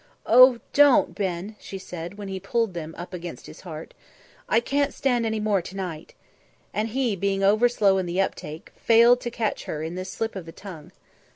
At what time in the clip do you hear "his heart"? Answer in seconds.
3.45-3.93